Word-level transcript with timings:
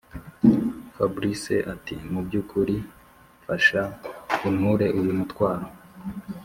fabric 0.95 1.43
ati”mubyukuri 1.73 2.75
mfasha 3.39 3.81
unture 4.47 4.85
uyu 4.99 5.11
mutwaro” 5.19 5.65